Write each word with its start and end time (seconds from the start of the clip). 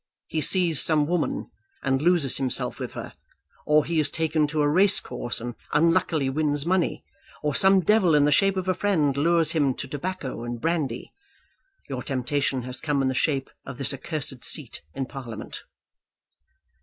He 0.25 0.41
sees 0.41 0.81
some 0.81 1.05
woman 1.05 1.51
and 1.83 2.01
loses 2.01 2.37
himself 2.37 2.79
with 2.79 2.93
her; 2.93 3.13
or 3.67 3.85
he 3.85 3.99
is 3.99 4.09
taken 4.09 4.47
to 4.47 4.63
a 4.63 4.67
racecourse 4.67 5.39
and 5.39 5.53
unluckily 5.73 6.27
wins 6.27 6.65
money; 6.65 7.05
or 7.43 7.53
some 7.53 7.81
devil 7.81 8.15
in 8.15 8.25
the 8.25 8.31
shape 8.31 8.57
of 8.57 8.67
a 8.67 8.73
friend 8.73 9.15
lures 9.15 9.51
him 9.51 9.75
to 9.75 9.87
tobacco 9.87 10.43
and 10.43 10.59
brandy. 10.59 11.13
Your 11.87 12.01
temptation 12.01 12.63
has 12.63 12.81
come 12.81 13.03
in 13.03 13.09
the 13.09 13.13
shape 13.13 13.51
of 13.63 13.77
this 13.77 13.93
accursed 13.93 14.43
seat 14.43 14.81
in 14.95 15.05
Parliament." 15.05 15.65